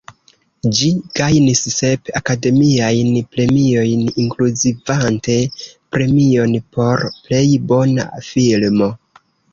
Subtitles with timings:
[0.77, 5.35] Ĝi gajnis sep Akademiajn Premiojn, inkluzivante
[5.99, 7.43] premion por plej
[7.75, 8.93] bona filmo.